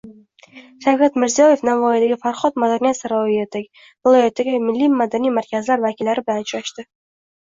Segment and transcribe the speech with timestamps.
[0.85, 6.89] Shavkat Mirziyoyev Navoiydagi Farhod madaniyat saroyida viloyatdagi milliy madaniy markazlar vakillari bilan uchrashdi